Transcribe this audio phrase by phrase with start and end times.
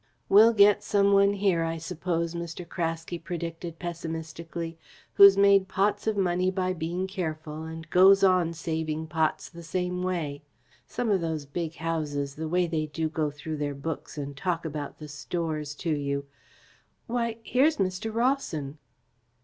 [0.29, 2.67] "We'll get some one here, I suppose," Mr.
[2.67, 4.79] Craske predicted pessimistically,
[5.13, 10.01] "who's made pots of money by being careful, and goes on saving pots the same
[10.01, 10.41] way.
[10.87, 14.65] Some of those big houses, the way they do go through their books and talk
[14.65, 16.25] about the Stores to you!
[17.05, 18.11] Why, here's Mr.
[18.11, 18.79] Rawson."